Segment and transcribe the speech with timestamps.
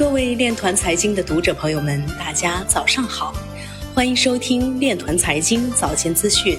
[0.00, 3.34] 各位链团财经的读者朋友们，大家早上好，
[3.94, 6.58] 欢迎收听链团财经早间资讯。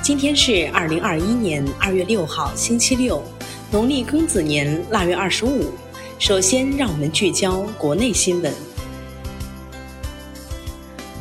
[0.00, 3.22] 今天是二零二一年二月六号，星期六，
[3.70, 5.74] 农历庚子年腊月二十五。
[6.18, 8.50] 首先，让我们聚焦国内新闻。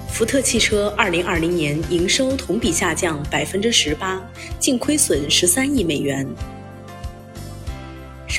[0.07, 4.17] 福特汽车二零二零年营收同比下降百分之十八，
[4.61, 6.25] 净亏损十三亿美元。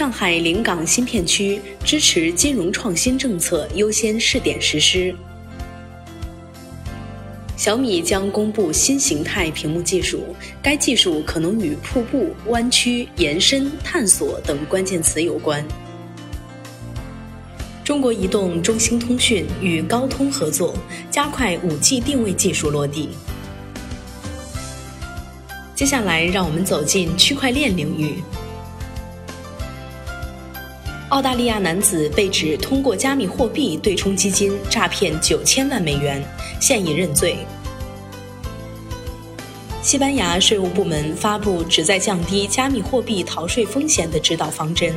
[0.01, 5.15] 上海临港新片区支持金融创新政策优先试点实施。
[7.55, 15.63] 小米将公布新形态屏幕技术，该技术可能与瀑布、弯曲、延伸、探索等关键词有关。
[17.85, 20.75] 中国移动、中兴通讯与高通合作，
[21.11, 23.11] 加快 5G 定位技术落地。
[25.75, 28.15] 接下来，让我们走进区块链领域。
[31.11, 36.23] 澳大利亚男子被指通过加密货币对冲基金诈骗九千万美元，
[36.61, 37.37] 现已认罪。
[39.83, 44.95] 西班牙税务部门发布旨在降低加密货币逃税风险的指导方针。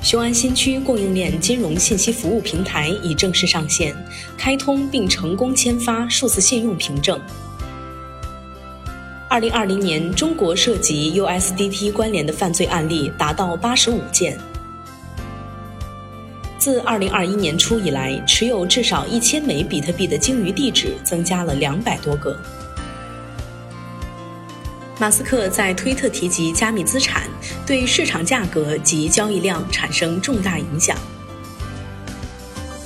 [0.00, 3.94] 雄安新区供应链金融信息服务平台已正式上线，
[4.38, 7.20] 开通并成功签发数字信用凭证。
[9.34, 14.38] 二零二零年，中国涉及 USDT 关联的犯罪案例达到八十五件。
[16.56, 22.38] 自二零二一年初以来，持有至少一千枚比特币的鲸鱼地址增加了两百多个。
[25.00, 27.24] 马斯克在推特提及加密资产，
[27.66, 30.96] 对市场价格及交易量产生重大影响。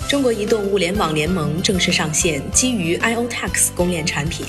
[0.08, 4.46] 中国移动物联网联盟正式上线基于 IOTax 公链产品。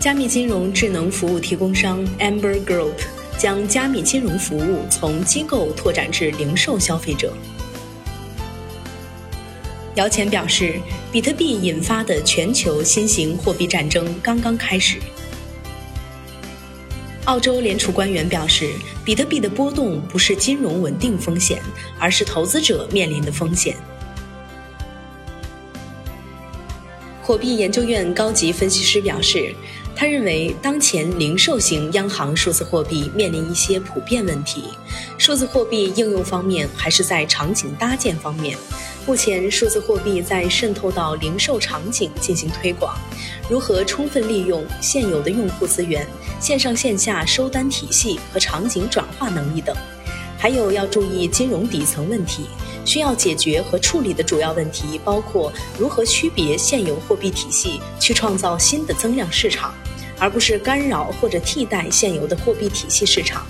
[0.00, 2.94] 加密金融智能服务提供商 Amber Group
[3.36, 7.34] 将加密金融服务从机构拓展至零售消费者。
[9.96, 10.80] 姚前表示，
[11.12, 14.96] 比特币引发的全球新型货币战争刚刚开始。
[17.26, 18.72] 澳洲联储官员表示，
[19.04, 21.60] 比特币的波动不是金融稳定风险，
[21.98, 23.76] 而是投资者面临的风险。
[27.22, 29.54] 货币研究院高级分析师表示。
[30.00, 34.64] 他认为，当前零售型央行数字货币面临一些普遍问题。
[35.18, 38.56] 数字货币应用方面还是在场景搭建方面。
[39.06, 42.96] 目前，数字货币在渗透到零售场景进行推广，
[43.50, 46.06] 如何充分利用现有的用户资源、
[46.40, 49.76] 线上线下收单体系和场景转化能力等。
[50.38, 52.46] 还有要注意金融底层问题，
[52.86, 59.74] 需要解决和处理的主要问题包括如何区别现有货币体系，去创造新的增量市场。
[60.20, 63.44] 而不是干扰或者替代现有的货币体系市场，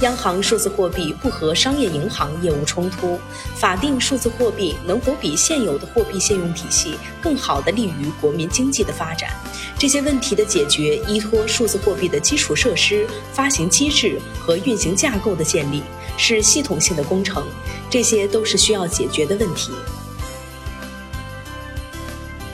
[0.00, 3.18] 央行数字货币不和商业银行业务冲突，
[3.56, 9.30] 法定数字货币能否比现有的货币信用体系更好地利于国民经济的发展？
[9.76, 15.82] 这些问题的解决依托数字货币的基础设施、发行机制和运行架构的建立，
[16.16, 17.44] 是系统性的工程，
[17.90, 19.72] 这些都是需要解决的问题。